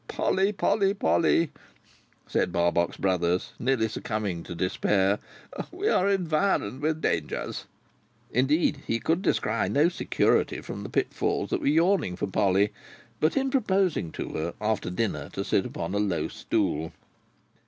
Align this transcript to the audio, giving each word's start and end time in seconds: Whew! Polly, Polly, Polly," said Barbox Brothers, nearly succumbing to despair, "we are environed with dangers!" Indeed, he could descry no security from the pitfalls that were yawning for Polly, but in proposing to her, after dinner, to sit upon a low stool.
Whew! 0.09 0.15
Polly, 0.17 0.51
Polly, 0.51 0.93
Polly," 0.95 1.51
said 2.25 2.51
Barbox 2.51 2.97
Brothers, 2.97 3.53
nearly 3.59 3.87
succumbing 3.87 4.41
to 4.45 4.55
despair, 4.55 5.19
"we 5.71 5.89
are 5.89 6.09
environed 6.09 6.81
with 6.81 7.01
dangers!" 7.01 7.65
Indeed, 8.31 8.81
he 8.87 8.99
could 8.99 9.21
descry 9.21 9.69
no 9.69 9.89
security 9.89 10.59
from 10.61 10.81
the 10.81 10.89
pitfalls 10.89 11.51
that 11.51 11.61
were 11.61 11.67
yawning 11.67 12.15
for 12.15 12.25
Polly, 12.25 12.71
but 13.19 13.37
in 13.37 13.51
proposing 13.51 14.11
to 14.13 14.29
her, 14.29 14.55
after 14.59 14.89
dinner, 14.89 15.29
to 15.33 15.43
sit 15.43 15.67
upon 15.67 15.93
a 15.93 15.99
low 15.99 16.27
stool. 16.29 16.93